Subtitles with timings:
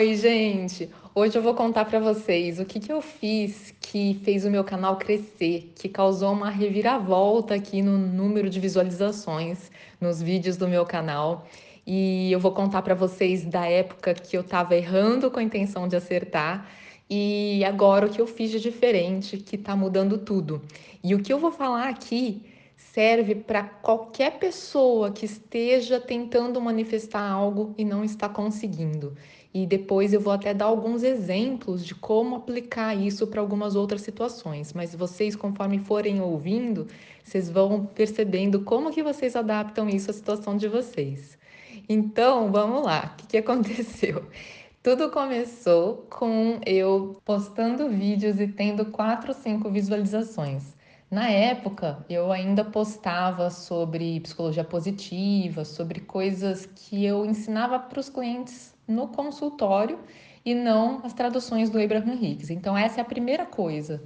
[0.00, 0.88] Oi, gente!
[1.14, 4.64] Hoje eu vou contar para vocês o que, que eu fiz que fez o meu
[4.64, 10.86] canal crescer, que causou uma reviravolta aqui no número de visualizações nos vídeos do meu
[10.86, 11.46] canal.
[11.86, 15.86] E eu vou contar para vocês da época que eu estava errando com a intenção
[15.86, 16.66] de acertar
[17.10, 20.62] e agora o que eu fiz de diferente, que está mudando tudo.
[21.04, 22.42] E o que eu vou falar aqui
[22.74, 29.14] serve para qualquer pessoa que esteja tentando manifestar algo e não está conseguindo.
[29.52, 34.02] E depois eu vou até dar alguns exemplos de como aplicar isso para algumas outras
[34.02, 34.72] situações.
[34.72, 36.86] Mas vocês, conforme forem ouvindo,
[37.24, 41.36] vocês vão percebendo como que vocês adaptam isso à situação de vocês.
[41.88, 43.12] Então, vamos lá.
[43.12, 44.24] O que, que aconteceu?
[44.82, 50.74] Tudo começou com eu postando vídeos e tendo quatro, cinco visualizações.
[51.10, 58.08] Na época, eu ainda postava sobre psicologia positiva, sobre coisas que eu ensinava para os
[58.08, 59.98] clientes no consultório
[60.44, 62.50] e não as traduções do Abraham Hicks.
[62.50, 64.02] Então, essa é a primeira coisa.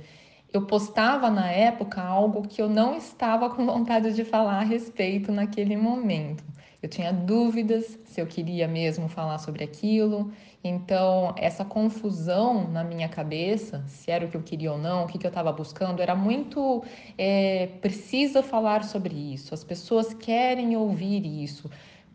[0.52, 5.32] Eu postava na época algo que eu não estava com vontade de falar a respeito
[5.32, 6.44] naquele momento.
[6.80, 10.30] Eu tinha dúvidas se eu queria mesmo falar sobre aquilo.
[10.62, 15.06] Então, essa confusão na minha cabeça, se era o que eu queria ou não, o
[15.06, 16.84] que, eu estava buscando, era muito.
[17.16, 21.70] É, precisa falar sobre isso, as pessoas querem ouvir isso.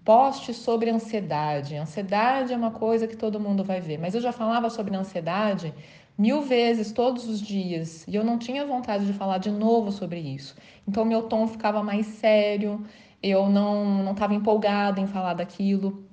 [0.09, 1.75] Poste sobre ansiedade.
[1.75, 5.71] Ansiedade é uma coisa que todo mundo vai ver, mas eu já falava sobre ansiedade
[6.17, 10.19] mil vezes todos os dias e eu não tinha vontade de falar de novo sobre
[10.19, 10.55] isso.
[10.87, 12.83] Então, meu tom ficava mais sério
[13.21, 16.03] eu não não estava empolgada em falar daquilo.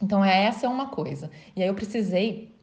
[0.00, 1.30] Então essa é uma coisa.
[1.54, 2.54] E aí eu precisei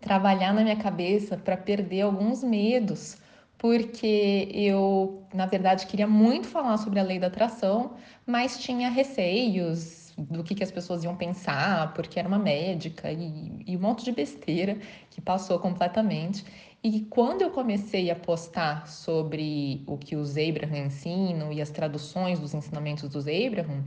[0.00, 3.18] trabalhar na minha cabeça para perder alguns medos,
[3.58, 10.01] porque eu, na verdade, queria muito falar sobre a lei da atração, mas tinha receios
[10.30, 14.04] do que, que as pessoas iam pensar, porque era uma médica e, e um monte
[14.04, 14.78] de besteira
[15.10, 16.44] que passou completamente.
[16.84, 22.40] E quando eu comecei a postar sobre o que os Abraham ensinam e as traduções
[22.40, 23.84] dos ensinamentos dos Abraham,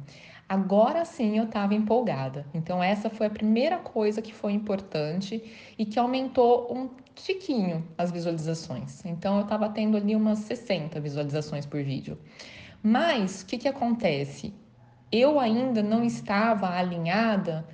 [0.48, 2.46] agora sim eu estava empolgada.
[2.54, 5.44] Então, essa foi a primeira coisa que foi importante
[5.78, 9.04] e que aumentou um tiquinho as visualizações.
[9.04, 12.18] Então, eu estava tendo ali umas 60 visualizações por vídeo.
[12.82, 14.54] Mas o que, que acontece?
[15.12, 17.66] Eu ainda não estava alinhada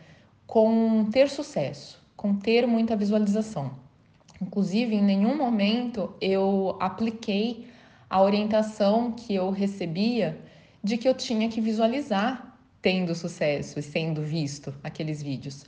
[0.46, 3.72] com ter sucesso, com ter muita visualização.
[4.42, 7.68] Inclusive, em nenhum momento eu apliquei
[8.10, 10.40] a orientação que eu recebia
[10.84, 15.66] de que eu tinha que visualizar tendo sucesso e sendo visto aqueles vídeos.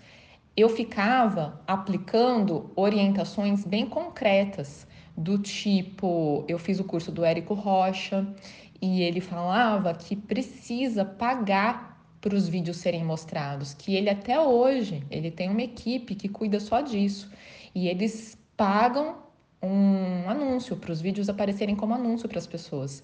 [0.57, 8.27] Eu ficava aplicando orientações bem concretas, do tipo, eu fiz o curso do Érico Rocha
[8.83, 15.01] e ele falava que precisa pagar para os vídeos serem mostrados, que ele até hoje,
[15.09, 17.31] ele tem uma equipe que cuida só disso.
[17.73, 19.23] E eles pagam
[19.61, 23.01] um anúncio para os vídeos aparecerem como anúncio para as pessoas.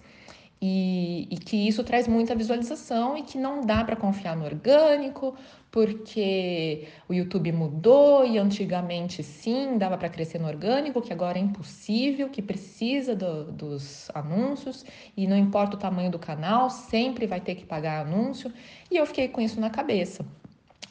[0.61, 5.33] E, e, que isso traz muita visualização e que não dá para confiar no orgânico,
[5.71, 11.41] porque o YouTube mudou e antigamente sim dava para crescer no orgânico, que agora é
[11.41, 14.83] impossível, que precisa do, dos anúncios
[15.15, 18.51] e não importa o tamanho do canal, sempre vai ter que pagar anúncio.
[18.91, 20.25] E eu fiquei com isso na cabeça.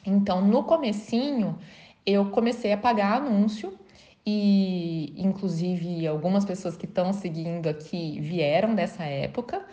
[0.07, 1.59] Então, no comecinho,
[2.07, 3.79] eu comecei a pagar anúncio
[4.27, 9.65] e inclusive algumas pessoas que estão seguindo aqui vieram dessa época,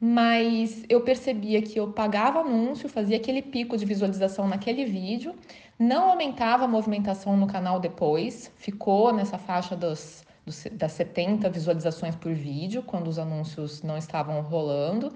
[0.00, 5.34] mas eu percebia que eu pagava anúncio, fazia aquele pico de visualização naquele vídeo,
[5.78, 12.14] não aumentava a movimentação no canal depois, ficou nessa faixa dos, dos, das 70 visualizações
[12.14, 15.12] por vídeo, quando os anúncios não estavam rolando,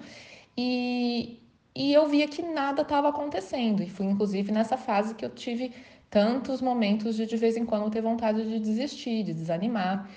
[0.57, 1.39] e,
[1.73, 5.73] e eu via que nada estava acontecendo, e foi inclusive nessa fase que eu tive
[6.13, 10.07] tantos momentos de de vez em quando ter vontade de desistir, de desanimar.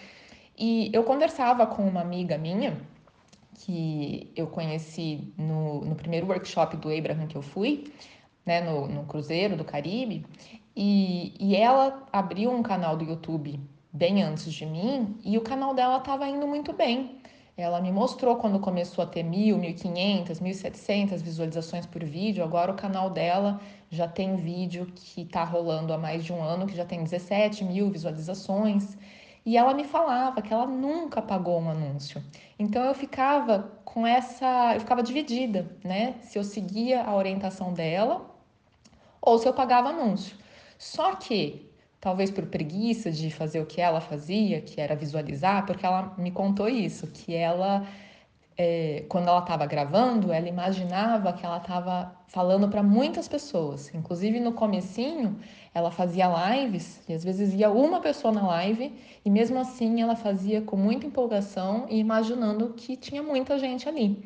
[0.58, 2.78] E eu conversava com uma amiga minha,
[3.54, 7.90] que eu conheci no, no primeiro workshop do Abraham que eu fui,
[8.44, 10.26] né, no, no Cruzeiro do Caribe,
[10.76, 13.58] e, e ela abriu um canal do YouTube
[13.90, 17.22] bem antes de mim e o canal dela estava indo muito bem.
[17.56, 22.44] Ela me mostrou quando começou a ter mil, mil quinhentas, mil setecentas visualizações por vídeo.
[22.44, 23.58] Agora o canal dela
[23.90, 27.64] já tem vídeo que está rolando há mais de um ano, que já tem 17
[27.64, 28.98] mil visualizações.
[29.44, 32.22] E ela me falava que ela nunca pagou um anúncio.
[32.58, 36.16] Então eu ficava com essa, eu ficava dividida, né?
[36.20, 38.28] Se eu seguia a orientação dela
[39.18, 40.36] ou se eu pagava anúncio.
[40.76, 41.65] Só que
[42.06, 46.30] talvez por preguiça de fazer o que ela fazia, que era visualizar, porque ela me
[46.30, 47.84] contou isso, que ela
[48.56, 53.92] é, quando ela estava gravando, ela imaginava que ela estava falando para muitas pessoas.
[53.92, 55.36] Inclusive no comecinho,
[55.74, 58.94] ela fazia lives e às vezes ia uma pessoa na live
[59.24, 64.22] e mesmo assim ela fazia com muita empolgação e imaginando que tinha muita gente ali.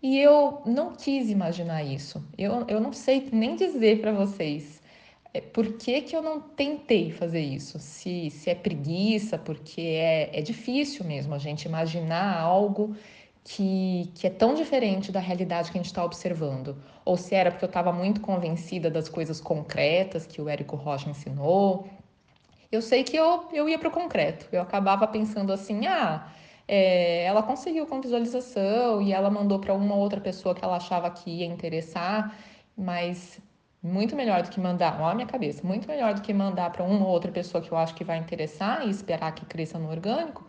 [0.00, 2.24] E eu não quis imaginar isso.
[2.38, 4.75] Eu, eu não sei nem dizer para vocês
[5.36, 7.78] é, por que, que eu não tentei fazer isso.
[7.78, 12.96] Se, se é preguiça, porque é, é difícil mesmo a gente imaginar algo
[13.44, 16.76] que, que é tão diferente da realidade que a gente está observando.
[17.04, 21.10] Ou se era porque eu estava muito convencida das coisas concretas que o Érico Rocha
[21.10, 21.86] ensinou.
[22.72, 24.48] Eu sei que eu, eu ia para o concreto.
[24.50, 26.28] Eu acabava pensando assim, ah,
[26.66, 31.10] é, ela conseguiu com visualização e ela mandou para uma outra pessoa que ela achava
[31.10, 32.34] que ia interessar,
[32.76, 33.40] mas
[33.86, 36.84] muito melhor do que mandar, olha a minha cabeça, muito melhor do que mandar para
[36.84, 39.88] uma ou outra pessoa que eu acho que vai interessar e esperar que cresça no
[39.90, 40.46] orgânico,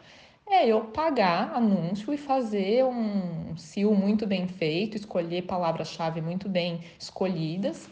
[0.49, 6.81] é eu pagar anúncio e fazer um SEO muito bem feito, escolher palavras-chave muito bem
[6.99, 7.89] escolhidas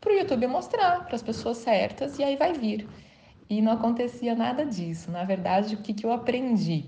[0.00, 2.88] para o YouTube mostrar para as pessoas certas e aí vai vir.
[3.48, 5.10] E não acontecia nada disso.
[5.12, 6.86] Na verdade, o que, que eu aprendi?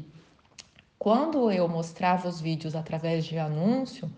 [0.99, 4.11] Quando eu mostrava os vídeos através de anúncio,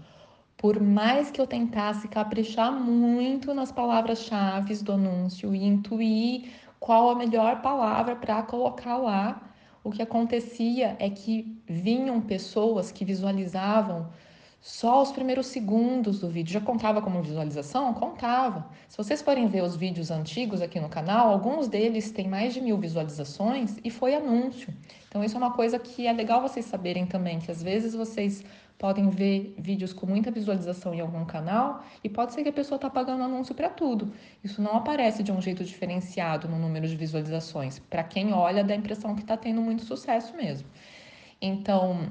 [0.56, 6.50] por mais que eu tentasse caprichar muito nas palavras-chave do anúncio e intuir
[6.80, 9.42] qual a melhor palavra para colocar lá,
[9.84, 14.08] o que acontecia é que vinham pessoas que visualizavam
[14.60, 16.54] só os primeiros segundos do vídeo.
[16.54, 17.94] Já contava como visualização?
[17.94, 18.68] Contava.
[18.88, 22.60] Se vocês forem ver os vídeos antigos aqui no canal, alguns deles têm mais de
[22.60, 24.74] mil visualizações e foi anúncio.
[25.08, 28.44] Então, isso é uma coisa que é legal vocês saberem também, que às vezes vocês
[28.78, 32.76] podem ver vídeos com muita visualização em algum canal e pode ser que a pessoa
[32.76, 34.12] está pagando anúncio para tudo.
[34.44, 37.78] Isso não aparece de um jeito diferenciado no número de visualizações.
[37.78, 40.68] Para quem olha, dá a impressão que está tendo muito sucesso mesmo.
[41.40, 42.10] Então,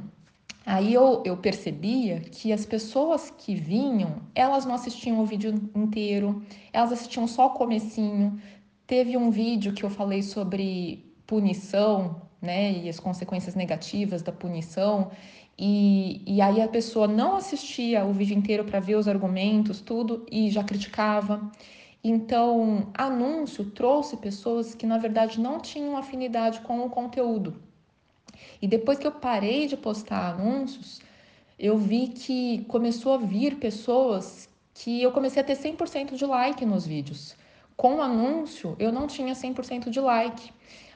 [0.66, 6.44] aí eu, eu percebia que as pessoas que vinham, elas não assistiam o vídeo inteiro,
[6.74, 8.40] elas assistiam só o comecinho.
[8.88, 15.10] Teve um vídeo que eu falei sobre punição, né, e as consequências negativas da punição,
[15.57, 20.25] e, e aí a pessoa não assistia o vídeo inteiro para ver os argumentos, tudo,
[20.30, 21.50] e já criticava.
[22.04, 27.56] Então, anúncio trouxe pessoas que na verdade não tinham afinidade com o conteúdo.
[28.62, 31.02] E depois que eu parei de postar anúncios,
[31.57, 36.66] eu vi que começou a vir pessoas que eu comecei a ter 100% de like
[36.66, 37.36] nos vídeos.
[37.78, 40.52] Com o anúncio, eu não tinha 100% de like.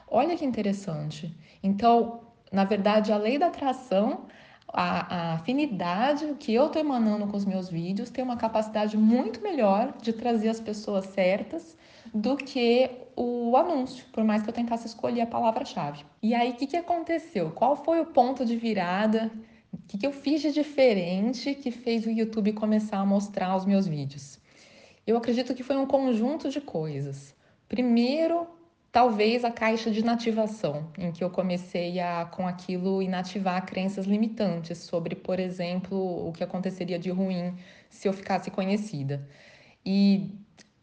[0.06, 1.34] Olha que interessante.
[1.62, 2.20] Então,
[2.52, 4.26] na verdade, a lei da atração
[4.72, 9.40] a, a afinidade que eu estou emanando com os meus vídeos tem uma capacidade muito
[9.40, 11.76] melhor de trazer as pessoas certas
[12.14, 16.04] do que o anúncio, por mais que eu tentasse escolher a palavra-chave.
[16.22, 17.50] E aí, o que, que aconteceu?
[17.50, 19.30] Qual foi o ponto de virada?
[19.72, 23.66] O que, que eu fiz de diferente que fez o YouTube começar a mostrar os
[23.66, 24.38] meus vídeos?
[25.06, 27.34] Eu acredito que foi um conjunto de coisas.
[27.68, 28.46] Primeiro,
[28.92, 34.78] talvez a caixa de inativação, em que eu comecei a, com aquilo, inativar crenças limitantes
[34.78, 37.54] sobre, por exemplo, o que aconteceria de ruim
[37.88, 39.26] se eu ficasse conhecida.
[39.84, 40.30] E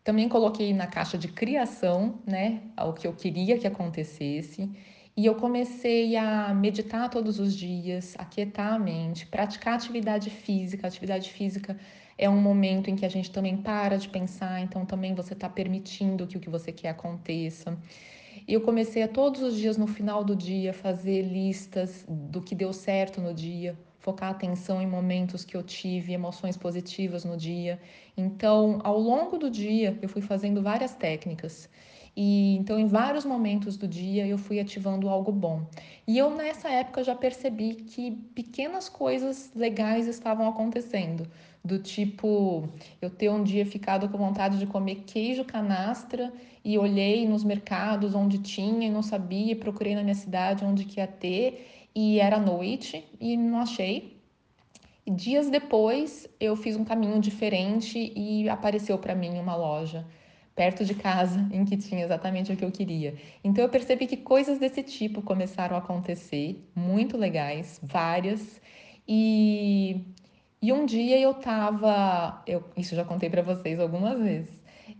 [0.04, 4.72] também coloquei na caixa de criação, né, o que eu queria que acontecesse.
[5.16, 10.88] E eu comecei a meditar todos os dias, aquietar a mente, praticar atividade física.
[10.88, 11.78] Atividade física
[12.18, 15.48] é um momento em que a gente também para de pensar, então também você está
[15.48, 17.78] permitindo que o que você quer aconteça.
[18.48, 22.56] E eu comecei a todos os dias, no final do dia, fazer listas do que
[22.56, 27.80] deu certo no dia, focar atenção em momentos que eu tive emoções positivas no dia.
[28.16, 31.70] Então, ao longo do dia, eu fui fazendo várias técnicas.
[32.20, 35.68] E então, em vários momentos do dia, eu fui ativando algo bom.
[36.08, 41.28] E eu, nessa época, já percebi que pequenas coisas legais estavam acontecendo
[41.64, 42.68] do tipo
[43.00, 46.34] eu ter um dia ficado com vontade de comer queijo canastra
[46.66, 50.86] e olhei nos mercados onde tinha e não sabia, e procurei na minha cidade onde
[50.86, 54.18] que ia ter e era noite e não achei.
[55.06, 60.04] E dias depois eu fiz um caminho diferente e apareceu para mim uma loja
[60.58, 63.16] perto de casa em que tinha exatamente o que eu queria.
[63.44, 68.60] Então eu percebi que coisas desse tipo começaram a acontecer, muito legais, várias.
[69.08, 70.02] E
[70.60, 74.50] e um dia eu tava, eu, isso já contei para vocês algumas vezes.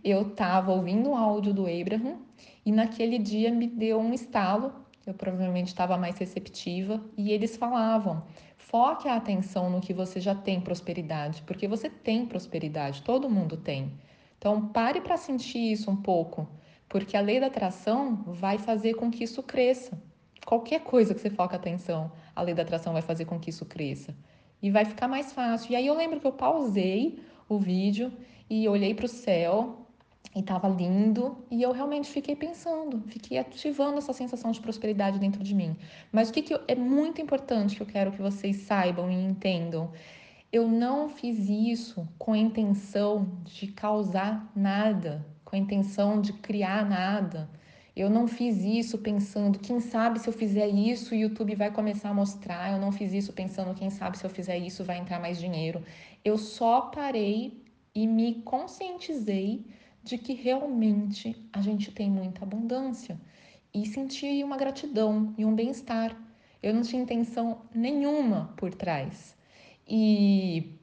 [0.04, 2.18] Eu tava ouvindo um áudio do Abraham
[2.64, 4.72] e naquele dia me deu um estalo.
[5.04, 8.22] Eu provavelmente estava mais receptiva e eles falavam:
[8.56, 13.56] foque a atenção no que você já tem prosperidade, porque você tem prosperidade, todo mundo
[13.56, 13.92] tem.
[14.38, 16.48] Então pare para sentir isso um pouco,
[16.88, 20.00] porque a lei da atração vai fazer com que isso cresça.
[20.46, 23.50] Qualquer coisa que você foque a atenção, a lei da atração vai fazer com que
[23.50, 24.14] isso cresça.
[24.62, 25.72] e vai ficar mais fácil.
[25.72, 28.12] E aí eu lembro que eu pausei o vídeo
[28.50, 29.86] e olhei para o céu
[30.34, 35.42] e estava lindo e eu realmente fiquei pensando, fiquei ativando essa sensação de prosperidade dentro
[35.42, 35.76] de mim.
[36.12, 39.14] Mas o que, que eu, é muito importante que eu quero que vocês saibam e
[39.14, 39.92] entendam
[40.50, 46.88] eu não fiz isso com a intenção de causar nada, com a intenção de criar
[46.88, 47.50] nada.
[47.94, 52.10] Eu não fiz isso pensando, quem sabe se eu fizer isso, o YouTube vai começar
[52.10, 52.72] a mostrar.
[52.72, 55.82] Eu não fiz isso pensando, quem sabe se eu fizer isso, vai entrar mais dinheiro.
[56.24, 57.62] Eu só parei
[57.94, 59.66] e me conscientizei
[60.02, 63.20] de que realmente a gente tem muita abundância
[63.74, 66.16] e senti uma gratidão e um bem-estar.
[66.62, 69.37] Eu não tinha intenção nenhuma por trás.
[69.88, 70.78] E,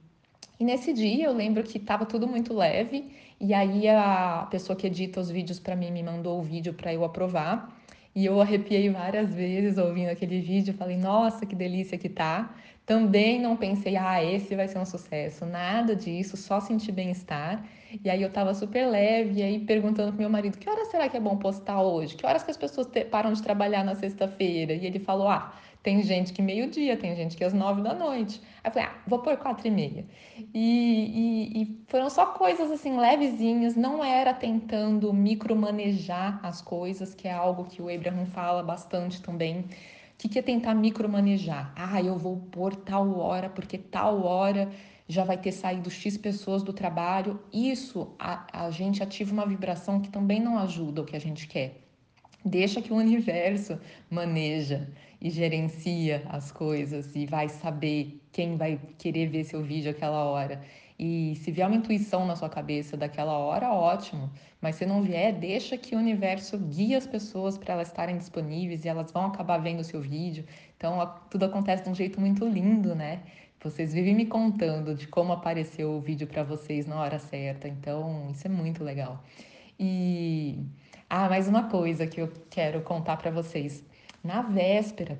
[0.60, 4.88] e nesse dia eu lembro que estava tudo muito leve, e aí a pessoa que
[4.88, 7.74] edita os vídeos para mim me mandou o vídeo para eu aprovar.
[8.16, 12.56] E eu arrepiei várias vezes ouvindo aquele vídeo, falei, nossa, que delícia que tá.
[12.86, 17.66] Também não pensei, ah, esse vai ser um sucesso, nada disso, só senti bem-estar.
[18.04, 21.10] E aí eu tava super leve, e aí perguntando pro meu marido, que horas será
[21.10, 22.16] que é bom postar hoje?
[22.16, 24.74] Que horas que as pessoas param de trabalhar na sexta-feira?
[24.74, 25.54] E ele falou, ah,
[25.86, 28.42] tem gente que meio-dia, tem gente que às nove da noite.
[28.63, 30.04] Aí eu falei, ah, vou por quatro e meia.
[30.36, 37.27] E, e, e, foram só coisas assim, levezinhas, não era tentando micromanejar as coisas, que
[37.27, 39.60] é algo que o Abraham fala bastante também.
[39.60, 39.65] O
[40.18, 41.72] que, que é tentar micromanejar?
[41.75, 44.72] Ah, eu vou por tal hora, porque tal hora
[45.08, 47.39] já vai ter saído X pessoas do trabalho.
[47.54, 51.48] Isso a, a gente ativa uma vibração que também não ajuda o que a gente
[51.48, 51.85] quer.
[52.46, 54.88] Deixa que o universo maneja
[55.20, 60.62] e gerencia as coisas e vai saber quem vai querer ver seu vídeo aquela hora.
[61.00, 64.30] E se vier uma intuição na sua cabeça daquela hora, ótimo.
[64.62, 68.86] Mas se não vier, deixa que o universo guie as pessoas para elas estarem disponíveis
[68.86, 70.46] e elas vão acabar vendo o seu vídeo.
[70.78, 73.24] Então tudo acontece de um jeito muito lindo, né?
[73.60, 77.68] Vocês vivem me contando de como apareceu o vídeo para vocês na hora certa.
[77.68, 79.24] Então isso é muito legal.
[79.80, 80.60] E
[81.18, 83.82] ah, mais uma coisa que eu quero contar para vocês
[84.22, 85.18] na véspera.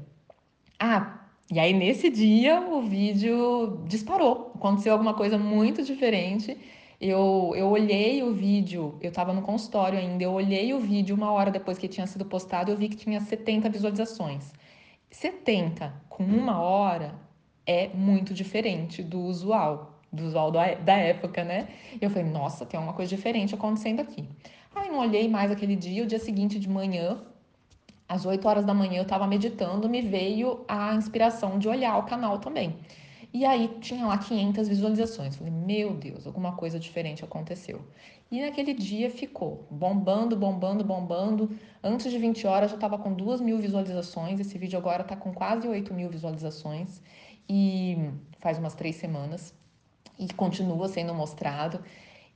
[0.78, 4.52] Ah, e aí nesse dia o vídeo disparou.
[4.56, 6.58] Aconteceu alguma coisa muito diferente.
[7.00, 11.32] Eu, eu olhei o vídeo, eu estava no consultório ainda, eu olhei o vídeo uma
[11.32, 14.52] hora depois que tinha sido postado, eu vi que tinha 70 visualizações.
[15.10, 17.16] 70 com uma hora
[17.66, 21.70] é muito diferente do usual, do usual da época, né?
[22.02, 24.28] Eu falei, nossa, tem uma coisa diferente acontecendo aqui.
[24.76, 27.22] Aí não olhei mais aquele dia, o dia seguinte de manhã,
[28.08, 32.04] às 8 horas da manhã eu estava meditando, me veio a inspiração de olhar o
[32.04, 32.78] canal também.
[33.34, 35.36] E aí tinha lá 500 visualizações.
[35.36, 37.82] Falei, meu Deus, alguma coisa diferente aconteceu.
[38.32, 41.50] E naquele dia ficou bombando, bombando, bombando.
[41.84, 44.40] Antes de 20 horas já estava com 2 mil visualizações.
[44.40, 47.02] Esse vídeo agora está com quase 8 mil visualizações.
[47.50, 49.54] E faz umas três semanas.
[50.18, 51.82] E continua sendo mostrado.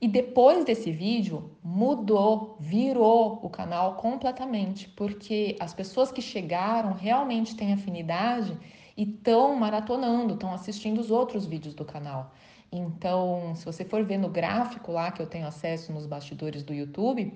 [0.00, 7.54] E depois desse vídeo, mudou, virou o canal completamente, porque as pessoas que chegaram realmente
[7.54, 8.56] têm afinidade
[8.96, 12.32] e estão maratonando, estão assistindo os outros vídeos do canal.
[12.72, 16.72] Então, se você for ver no gráfico lá que eu tenho acesso nos bastidores do
[16.72, 17.34] YouTube,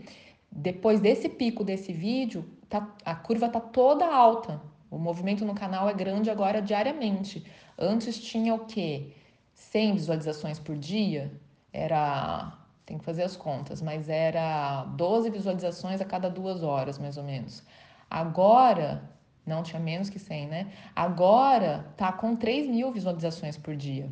[0.50, 4.62] depois desse pico desse vídeo, tá, a curva tá toda alta.
[4.90, 7.44] O movimento no canal é grande agora diariamente.
[7.76, 9.12] Antes tinha o quê?
[9.52, 11.32] 100 visualizações por dia,
[11.74, 12.56] era.
[12.86, 17.24] Tem que fazer as contas, mas era 12 visualizações a cada duas horas, mais ou
[17.24, 17.62] menos.
[18.10, 19.02] Agora,
[19.46, 20.72] não tinha menos que 100, né?
[20.94, 24.10] Agora tá com 3 mil visualizações por dia.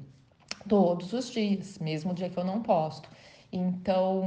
[0.67, 3.11] Todos os dias, mesmo dia que eu não posto.
[3.53, 4.25] Então,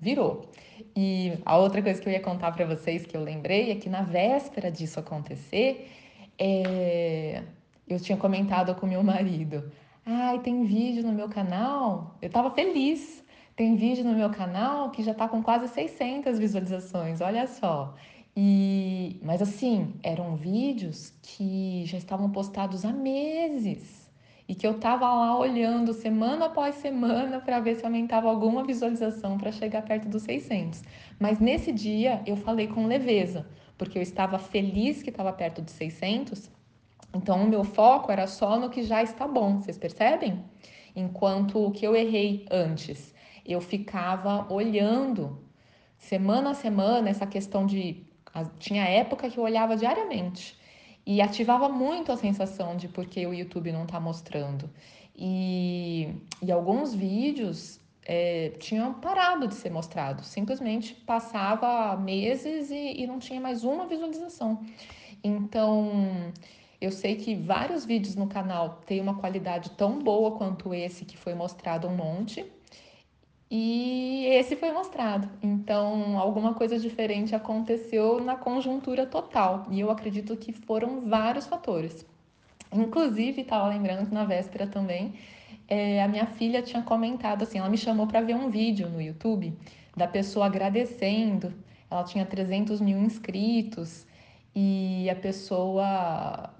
[0.00, 0.50] virou.
[0.94, 3.88] E a outra coisa que eu ia contar para vocês que eu lembrei é que
[3.90, 5.90] na véspera disso acontecer,
[6.38, 7.42] é...
[7.86, 9.70] eu tinha comentado com meu marido.
[10.08, 12.16] Ai, tem vídeo no meu canal.
[12.22, 13.24] Eu tava feliz.
[13.56, 17.92] Tem vídeo no meu canal que já tá com quase 600 visualizações, olha só.
[18.36, 24.08] E, mas assim, eram vídeos que já estavam postados há meses
[24.48, 29.36] e que eu tava lá olhando semana após semana para ver se aumentava alguma visualização
[29.36, 30.84] para chegar perto dos 600.
[31.18, 33.44] Mas nesse dia eu falei com leveza,
[33.76, 36.54] porque eu estava feliz que estava perto dos 600
[37.16, 40.44] então, o meu foco era só no que já está bom, vocês percebem?
[40.94, 45.38] Enquanto o que eu errei antes, eu ficava olhando
[45.98, 48.04] semana a semana essa questão de.
[48.58, 50.58] Tinha época que eu olhava diariamente
[51.06, 54.68] e ativava muito a sensação de por que o YouTube não está mostrando.
[55.16, 63.06] E, e alguns vídeos é, tinham parado de ser mostrados, simplesmente passava meses e, e
[63.06, 64.60] não tinha mais uma visualização.
[65.24, 66.32] Então
[66.86, 71.16] Eu sei que vários vídeos no canal têm uma qualidade tão boa quanto esse que
[71.16, 72.46] foi mostrado um monte.
[73.50, 75.28] E esse foi mostrado.
[75.42, 79.66] Então, alguma coisa diferente aconteceu na conjuntura total.
[79.68, 82.06] E eu acredito que foram vários fatores.
[82.72, 85.14] Inclusive, estava lembrando que na véspera também,
[85.66, 89.02] é, a minha filha tinha comentado assim: ela me chamou para ver um vídeo no
[89.02, 89.52] YouTube
[89.96, 91.52] da pessoa agradecendo.
[91.90, 94.06] Ela tinha 300 mil inscritos
[94.54, 96.54] e a pessoa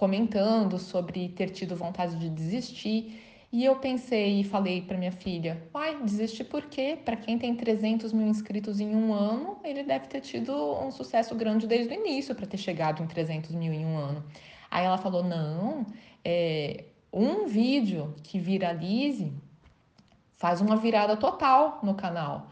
[0.00, 3.22] comentando sobre ter tido vontade de desistir.
[3.52, 6.98] E eu pensei e falei para minha filha: vai, desistir por quê?
[7.04, 11.34] Para quem tem 300 mil inscritos em um ano, ele deve ter tido um sucesso
[11.34, 14.24] grande desde o início para ter chegado em 300 mil em um ano.
[14.70, 15.84] Aí ela falou: não,
[16.24, 19.30] é, um vídeo que viralize
[20.36, 22.48] faz uma virada total no canal.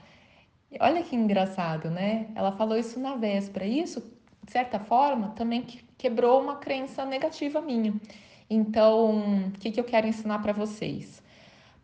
[0.78, 2.28] Olha que engraçado, né?
[2.34, 3.64] Ela falou isso na véspera.
[3.64, 4.00] Isso,
[4.44, 5.62] de certa forma, também
[5.98, 7.92] quebrou uma crença negativa minha.
[8.48, 11.22] Então, o que, que eu quero ensinar para vocês?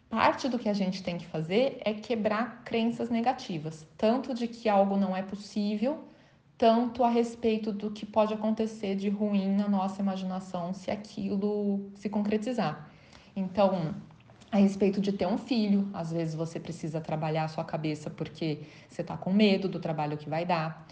[0.09, 4.69] Parte do que a gente tem que fazer é quebrar crenças negativas, tanto de que
[4.69, 6.05] algo não é possível,
[6.57, 12.09] tanto a respeito do que pode acontecer de ruim na nossa imaginação se aquilo se
[12.09, 12.89] concretizar.
[13.35, 13.93] Então,
[14.53, 18.61] a respeito de ter um filho, às vezes você precisa trabalhar a sua cabeça porque
[18.89, 20.87] você está com medo do trabalho que vai dar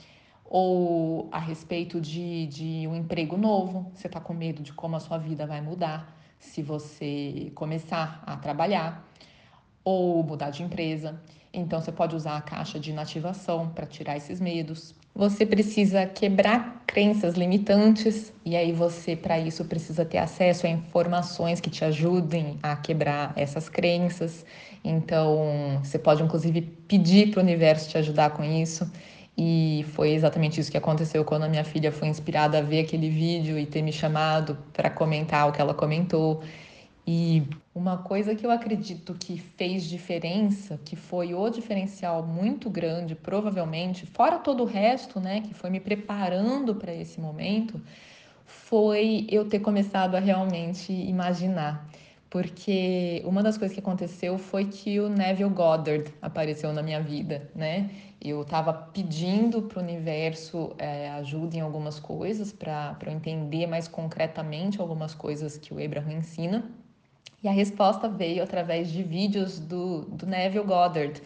[0.55, 5.01] ou a respeito de, de um emprego novo, você está com medo de como a
[5.01, 9.03] sua vida vai mudar se você começar a trabalhar,
[9.83, 11.19] ou mudar de empresa.
[11.55, 14.95] Então você pode usar a caixa de inativação para tirar esses medos.
[15.15, 21.61] Você precisa quebrar crenças limitantes e aí você para isso precisa ter acesso a informações
[21.63, 24.45] que te ajudem a quebrar essas crenças.
[24.85, 28.91] Então, você pode inclusive pedir para o universo te ajudar com isso.
[29.37, 33.09] E foi exatamente isso que aconteceu quando a minha filha foi inspirada a ver aquele
[33.09, 36.43] vídeo e ter me chamado para comentar o que ela comentou.
[37.07, 37.43] E
[37.75, 44.07] uma coisa que eu acredito que fez diferença, que foi o diferencial muito grande, provavelmente,
[44.07, 47.81] fora todo o resto, né, que foi me preparando para esse momento,
[48.47, 51.89] foi eu ter começado a realmente imaginar.
[52.33, 57.51] Porque uma das coisas que aconteceu foi que o Neville Goddard apareceu na minha vida,
[57.55, 57.91] né?
[58.19, 63.87] Eu estava pedindo para o universo é, ajuda em algumas coisas, para eu entender mais
[63.87, 66.65] concretamente algumas coisas que o Abraham ensina.
[67.43, 71.21] E a resposta veio através de vídeos do, do Neville Goddard.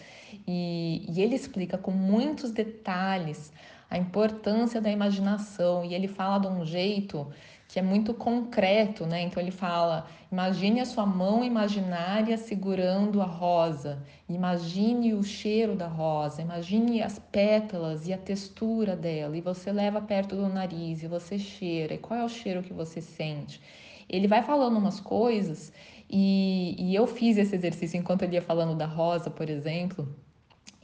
[0.45, 3.53] E, e ele explica com muitos detalhes
[3.88, 5.85] a importância da imaginação.
[5.85, 7.29] E ele fala de um jeito
[7.68, 9.22] que é muito concreto, né?
[9.22, 15.88] Então ele fala: imagine a sua mão imaginária segurando a rosa, imagine o cheiro da
[15.88, 21.07] rosa, imagine as pétalas e a textura dela, e você leva perto do nariz e
[21.07, 21.94] você cheira.
[21.94, 23.61] E qual é o cheiro que você sente?
[24.09, 25.72] Ele vai falando umas coisas,
[26.09, 30.09] e, e eu fiz esse exercício enquanto ele ia falando da rosa, por exemplo,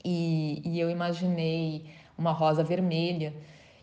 [0.05, 1.85] e, e eu imaginei
[2.19, 3.33] uma rosa vermelha.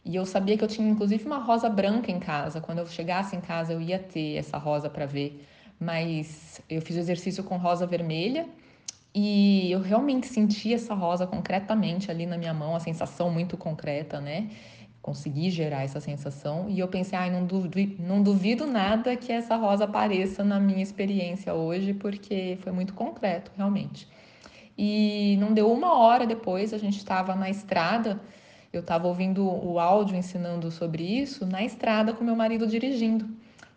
[0.03, 2.61] E eu sabia que eu tinha inclusive uma rosa branca em casa.
[2.61, 5.45] Quando eu chegasse em casa, eu ia ter essa rosa para ver.
[5.79, 8.47] Mas eu fiz o exercício com rosa vermelha
[9.13, 14.19] e eu realmente senti essa rosa concretamente ali na minha mão, a sensação muito concreta,
[14.19, 14.49] né?
[15.01, 19.55] Consegui gerar essa sensação e eu pensei, ai, não duvido, não duvido nada que essa
[19.55, 24.07] rosa apareça na minha experiência hoje, porque foi muito concreto, realmente.
[24.77, 28.19] E não deu uma hora depois, a gente estava na estrada
[28.71, 33.27] eu estava ouvindo o áudio ensinando sobre isso na estrada com meu marido dirigindo.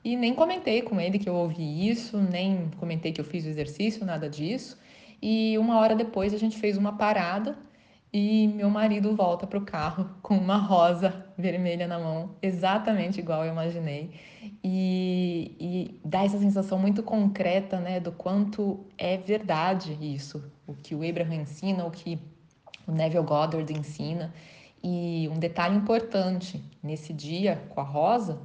[0.05, 3.49] E nem comentei com ele que eu ouvi isso, nem comentei que eu fiz o
[3.49, 4.79] exercício, nada disso.
[5.21, 7.57] E uma hora depois a gente fez uma parada
[8.13, 13.45] e meu marido volta para o carro com uma rosa vermelha na mão, exatamente igual
[13.45, 14.11] eu imaginei.
[14.63, 20.95] E, e dá essa sensação muito concreta né, do quanto é verdade isso, o que
[20.95, 22.19] o Abraham ensina, o que
[22.87, 24.35] o Neville Goddard ensina.
[24.83, 28.41] E um detalhe importante, nesse dia com a rosa,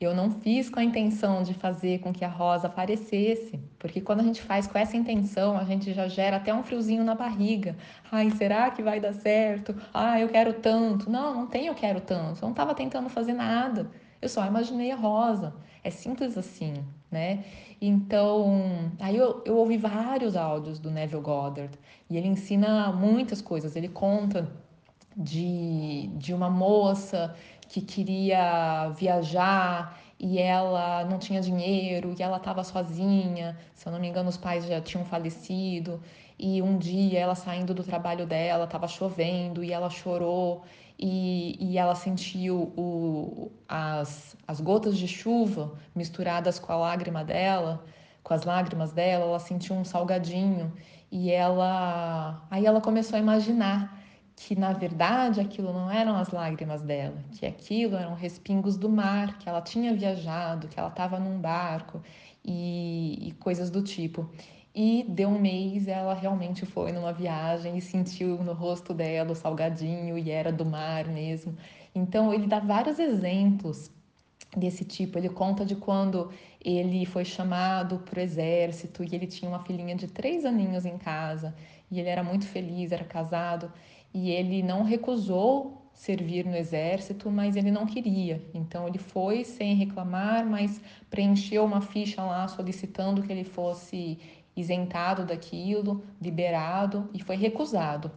[0.00, 4.20] eu não fiz com a intenção de fazer com que a rosa aparecesse, porque quando
[4.20, 7.76] a gente faz com essa intenção, a gente já gera até um friozinho na barriga.
[8.10, 9.74] Ai, será que vai dar certo?
[9.92, 11.10] Ah, eu quero tanto.
[11.10, 12.38] Não, não tem eu quero tanto.
[12.38, 13.90] Eu não estava tentando fazer nada.
[14.22, 15.54] Eu só imaginei a rosa.
[15.82, 16.74] É simples assim,
[17.10, 17.44] né?
[17.80, 21.76] Então, aí eu, eu ouvi vários áudios do Neville Goddard
[22.08, 23.74] e ele ensina muitas coisas.
[23.74, 24.48] Ele conta
[25.18, 27.34] de, de uma moça
[27.68, 33.58] que queria viajar e ela não tinha dinheiro e ela estava sozinha.
[33.74, 36.00] Se eu não me engano, os pais já tinham falecido.
[36.38, 40.62] E um dia ela saindo do trabalho dela, estava chovendo e ela chorou.
[40.98, 47.84] e, e ela sentiu o, as, as gotas de chuva misturadas com a lágrima dela,
[48.22, 50.72] com as lágrimas dela, ela sentiu um salgadinho
[51.10, 53.97] e ela aí ela começou a imaginar
[54.38, 59.36] que na verdade aquilo não eram as lágrimas dela, que aquilo eram respingos do mar,
[59.38, 62.00] que ela tinha viajado, que ela estava num barco
[62.44, 64.30] e, e coisas do tipo.
[64.74, 69.34] E deu um mês, ela realmente foi numa viagem e sentiu no rosto dela o
[69.34, 71.56] salgadinho e era do mar mesmo.
[71.92, 73.90] Então ele dá vários exemplos
[74.56, 75.18] desse tipo.
[75.18, 76.30] Ele conta de quando
[76.64, 80.96] ele foi chamado para o exército e ele tinha uma filhinha de três aninhos em
[80.96, 81.54] casa
[81.90, 83.72] e ele era muito feliz, era casado
[84.12, 88.42] e ele não recusou servir no exército, mas ele não queria.
[88.54, 94.18] Então ele foi sem reclamar, mas preencheu uma ficha lá solicitando que ele fosse
[94.56, 98.10] isentado daquilo, liberado e foi recusado.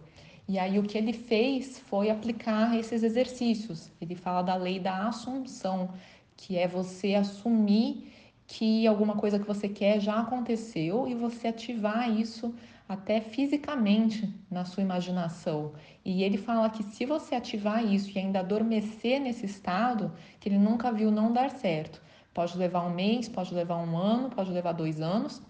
[0.47, 3.91] E aí o que ele fez foi aplicar esses exercícios.
[3.99, 5.89] Ele fala da lei da assunção,
[6.35, 8.11] que é você assumir
[8.47, 12.53] que alguma coisa que você quer já aconteceu e você ativar isso
[12.91, 15.71] até fisicamente na sua imaginação.
[16.03, 20.57] E ele fala que se você ativar isso e ainda adormecer nesse estado, que ele
[20.57, 22.01] nunca viu não dar certo.
[22.33, 25.41] Pode levar um mês, pode levar um ano, pode levar dois anos,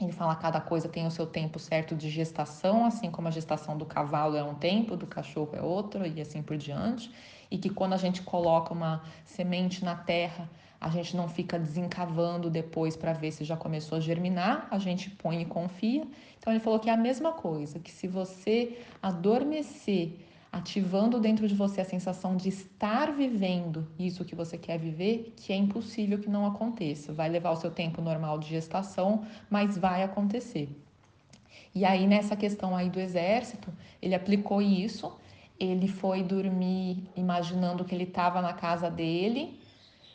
[0.00, 3.30] ele fala que cada coisa tem o seu tempo certo de gestação, assim como a
[3.30, 7.12] gestação do cavalo é um tempo, do cachorro é outro e assim por diante.
[7.50, 10.48] E que quando a gente coloca uma semente na terra,
[10.80, 15.10] a gente não fica desencavando depois para ver se já começou a germinar, a gente
[15.10, 16.06] põe e confia.
[16.38, 20.12] Então ele falou que é a mesma coisa, que se você adormecer
[20.50, 25.52] ativando dentro de você a sensação de estar vivendo isso que você quer viver, que
[25.52, 27.12] é impossível que não aconteça.
[27.12, 30.68] Vai levar o seu tempo normal de gestação, mas vai acontecer.
[31.74, 35.14] E aí nessa questão aí do exército, ele aplicou isso,
[35.60, 39.60] ele foi dormir imaginando que ele estava na casa dele,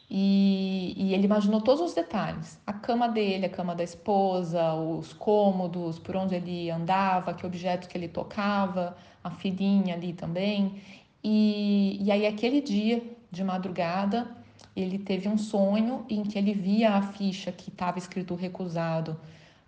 [0.10, 5.14] e, e, ele imaginou todos os detalhes: a cama dele, a cama da esposa, os
[5.14, 10.82] cômodos, por onde ele andava, que objetos que ele tocava, a filhinha ali também.
[11.24, 14.30] E, e aí, aquele dia de madrugada,
[14.76, 19.20] ele teve um sonho em que ele via a ficha que estava escrito recusado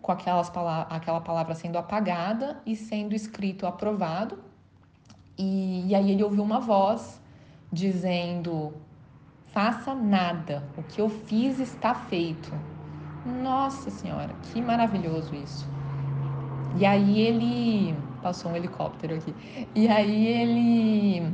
[0.02, 4.38] com aquelas palavras, aquela palavra sendo apagada e sendo escrito aprovado.
[5.38, 7.20] E, e aí ele ouviu uma voz
[7.72, 8.74] dizendo
[9.56, 10.68] faça nada.
[10.78, 12.52] O que eu fiz está feito.
[13.42, 15.66] Nossa Senhora, que maravilhoso isso.
[16.78, 19.34] E aí ele passou um helicóptero aqui.
[19.74, 21.34] E aí ele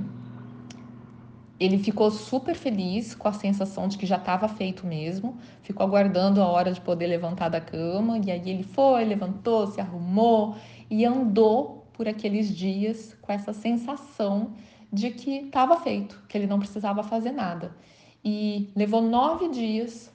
[1.59, 6.41] ele ficou super feliz com a sensação de que já estava feito mesmo, ficou aguardando
[6.41, 10.55] a hora de poder levantar da cama, e aí ele foi, levantou, se arrumou
[10.89, 14.53] e andou por aqueles dias com essa sensação
[14.91, 17.75] de que estava feito, que ele não precisava fazer nada.
[18.23, 20.11] E levou nove dias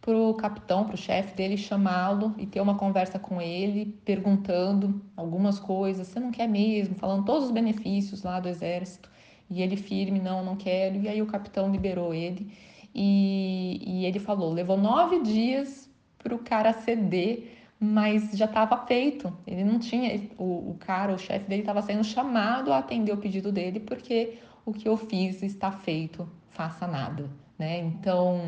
[0.00, 5.00] para o capitão, para o chefe dele, chamá-lo e ter uma conversa com ele, perguntando
[5.14, 6.06] algumas coisas.
[6.06, 6.94] Você não quer mesmo?
[6.94, 9.10] Falando todos os benefícios lá do exército.
[9.48, 10.96] E ele firme, não, não quero.
[10.96, 12.50] E aí o capitão liberou ele.
[12.94, 19.36] E, e ele falou: levou nove dias para o cara ceder, mas já estava feito.
[19.46, 20.30] Ele não tinha.
[20.38, 24.38] O, o cara, o chefe dele, estava sendo chamado a atender o pedido dele, porque
[24.64, 27.28] o que eu fiz está feito, faça nada
[27.60, 27.78] né?
[27.78, 28.40] Então,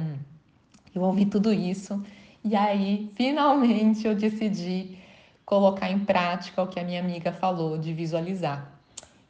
[0.94, 2.02] eu ouvi tudo isso
[2.42, 4.98] e aí, finalmente, eu decidi
[5.44, 8.72] colocar em prática o que a minha amiga falou de visualizar.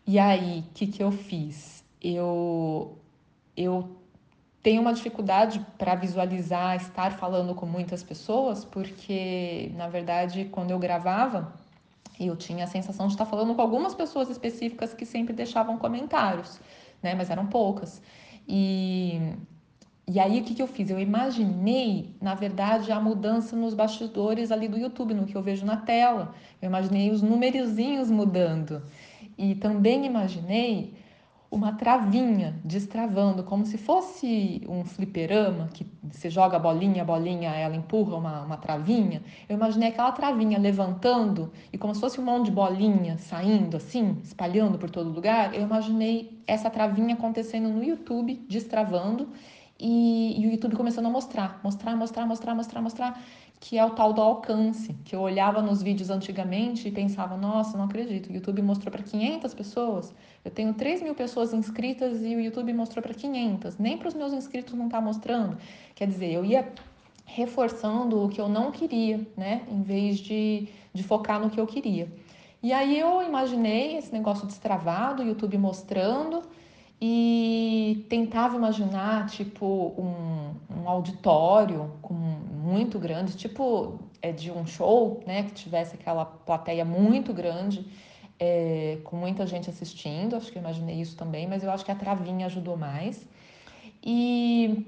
[0.07, 1.85] E aí, o que, que eu fiz?
[2.01, 2.97] Eu,
[3.57, 3.97] eu
[4.63, 10.79] tenho uma dificuldade para visualizar estar falando com muitas pessoas, porque, na verdade, quando eu
[10.79, 11.53] gravava,
[12.21, 16.61] eu tinha a sensação de estar falando com algumas pessoas específicas que sempre deixavam comentários,
[17.03, 17.15] né?
[17.15, 18.01] Mas eram poucas.
[18.49, 19.35] E
[20.07, 20.91] e aí o que, que eu fiz?
[20.91, 25.65] Eu imaginei, na verdade, a mudança nos bastidores ali do YouTube, no que eu vejo
[25.65, 26.35] na tela.
[26.61, 28.83] Eu imaginei os numerozinhos mudando.
[29.39, 30.93] E também imaginei
[31.53, 37.51] uma travinha destravando, como se fosse um fliperama, que você joga a bolinha, a bolinha
[37.51, 39.23] ela empurra uma, uma travinha.
[39.49, 44.19] Eu imaginei aquela travinha levantando e como se fosse um monte de bolinha saindo assim,
[44.25, 45.55] espalhando por todo lugar.
[45.55, 49.29] Eu imaginei essa travinha acontecendo no YouTube, destravando
[49.83, 53.23] e, e, o YouTube começando a mostrar, mostrar, mostrar, mostrar, mostrar, mostrar,
[53.59, 57.77] que é o tal do alcance, que eu olhava nos vídeos antigamente e pensava, nossa,
[57.77, 60.15] não acredito, o YouTube mostrou para 500 pessoas,
[60.45, 64.15] eu tenho 3 mil pessoas inscritas e o YouTube mostrou para 500, nem para os
[64.15, 65.59] meus inscritos não está mostrando.
[65.97, 66.73] Quer dizer, eu ia
[67.25, 71.67] reforçando o que eu não queria, né, em vez de, de focar no que eu
[71.67, 72.09] queria.
[72.63, 76.43] E aí eu imaginei esse negócio destravado, o YouTube mostrando,
[77.05, 85.21] e tentava imaginar tipo um, um auditório com, muito grande, tipo é, de um show,
[85.27, 87.85] né, que tivesse aquela plateia muito grande,
[88.39, 90.37] é, com muita gente assistindo.
[90.37, 93.27] Acho que eu imaginei isso também, mas eu acho que a travinha ajudou mais.
[94.01, 94.87] E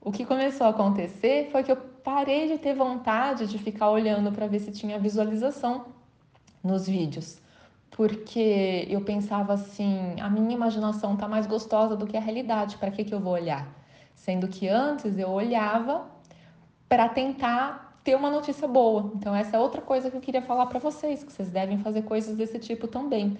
[0.00, 4.32] o que começou a acontecer foi que eu parei de ter vontade de ficar olhando
[4.32, 5.84] para ver se tinha visualização
[6.64, 7.43] nos vídeos
[7.96, 12.90] porque eu pensava assim, a minha imaginação tá mais gostosa do que a realidade, para
[12.90, 13.68] que que eu vou olhar?
[14.16, 16.04] Sendo que antes eu olhava
[16.88, 19.12] para tentar ter uma notícia boa.
[19.14, 22.02] Então essa é outra coisa que eu queria falar para vocês, que vocês devem fazer
[22.02, 23.38] coisas desse tipo também.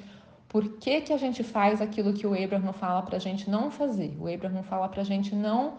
[0.48, 3.72] Por que, que a gente faz aquilo que o Abraham fala para a gente não
[3.72, 4.16] fazer?
[4.20, 5.78] O Abraham fala para a gente não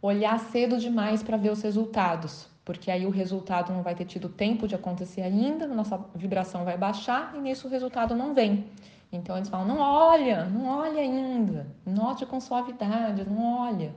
[0.00, 4.28] olhar cedo demais para ver os resultados, porque aí o resultado não vai ter tido
[4.28, 8.66] tempo de acontecer ainda, nossa vibração vai baixar e nisso o resultado não vem.
[9.10, 13.94] Então eles falam: não olha, não olha ainda, note com suavidade, não olha.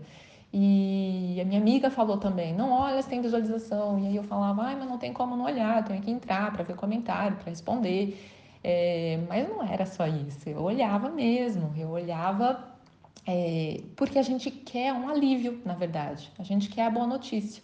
[0.54, 3.98] E a minha amiga falou também: não olha se tem visualização.
[4.00, 6.64] E aí eu falava: ai, mas não tem como não olhar, tenho que entrar para
[6.64, 8.24] ver comentário, para responder.
[8.64, 12.70] É, mas não era só isso, eu olhava mesmo, eu olhava
[13.26, 17.64] é, porque a gente quer um alívio, na verdade, a gente quer a boa notícia.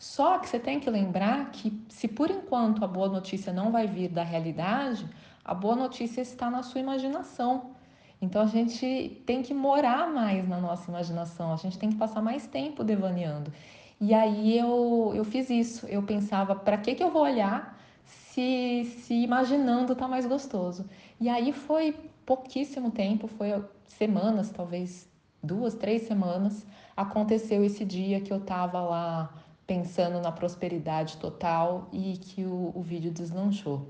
[0.00, 3.86] Só que você tem que lembrar que, se por enquanto a boa notícia não vai
[3.86, 5.06] vir da realidade,
[5.44, 7.72] a boa notícia está na sua imaginação.
[8.18, 12.22] Então a gente tem que morar mais na nossa imaginação, a gente tem que passar
[12.22, 13.52] mais tempo devaneando.
[14.00, 18.86] E aí eu, eu fiz isso, eu pensava, para que, que eu vou olhar se,
[19.02, 20.88] se imaginando tá mais gostoso?
[21.20, 25.06] E aí foi pouquíssimo tempo, foi semanas, talvez
[25.42, 29.34] duas, três semanas, aconteceu esse dia que eu tava lá
[29.70, 33.86] pensando na prosperidade total e que o, o vídeo deslanchou.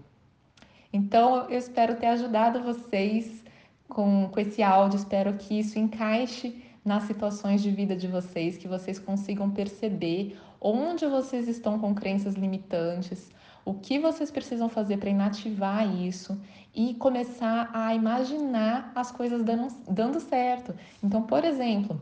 [0.93, 3.43] Então, eu espero ter ajudado vocês
[3.89, 8.69] com, com esse áudio, espero que isso encaixe nas situações de vida de vocês, que
[8.69, 13.31] vocês consigam perceber onde vocês estão com crenças limitantes,
[13.65, 16.39] o que vocês precisam fazer para inativar isso
[16.75, 20.75] e começar a imaginar as coisas dando, dando certo.
[21.03, 21.99] Então, por exemplo,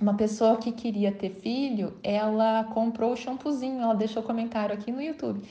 [0.00, 5.02] uma pessoa que queria ter filho, ela comprou o shampoozinho, ela deixou comentário aqui no
[5.02, 5.42] YouTube.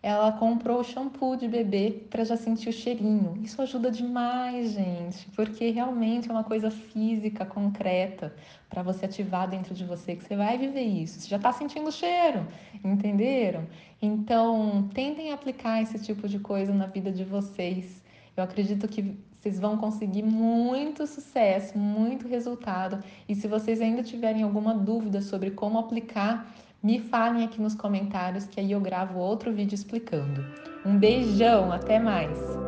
[0.00, 3.34] Ela comprou o shampoo de bebê para já sentir o cheirinho.
[3.42, 8.32] Isso ajuda demais, gente, porque realmente é uma coisa física, concreta,
[8.70, 11.20] para você ativar dentro de você, que você vai viver isso.
[11.20, 12.46] Você já está sentindo o cheiro,
[12.84, 13.66] entenderam?
[14.00, 18.00] Então, tentem aplicar esse tipo de coisa na vida de vocês.
[18.36, 23.02] Eu acredito que vocês vão conseguir muito sucesso, muito resultado.
[23.28, 28.46] E se vocês ainda tiverem alguma dúvida sobre como aplicar, me falem aqui nos comentários
[28.46, 30.44] que aí eu gravo outro vídeo explicando.
[30.84, 32.67] Um beijão, até mais!